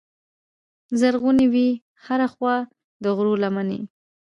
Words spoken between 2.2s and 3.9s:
خوا د غرو لمنې